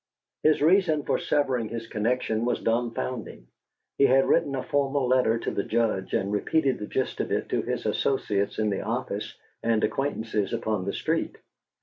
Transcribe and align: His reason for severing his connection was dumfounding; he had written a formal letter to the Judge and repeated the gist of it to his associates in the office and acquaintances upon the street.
His 0.41 0.63
reason 0.63 1.03
for 1.03 1.19
severing 1.19 1.69
his 1.69 1.85
connection 1.85 2.43
was 2.43 2.59
dumfounding; 2.59 3.43
he 3.99 4.07
had 4.07 4.27
written 4.27 4.55
a 4.55 4.63
formal 4.63 5.05
letter 5.07 5.37
to 5.37 5.51
the 5.51 5.61
Judge 5.63 6.15
and 6.15 6.31
repeated 6.31 6.79
the 6.79 6.87
gist 6.87 7.19
of 7.19 7.31
it 7.31 7.49
to 7.49 7.61
his 7.61 7.85
associates 7.85 8.57
in 8.57 8.71
the 8.71 8.81
office 8.81 9.37
and 9.61 9.83
acquaintances 9.83 10.53
upon 10.53 10.85
the 10.85 10.93
street. 10.93 11.37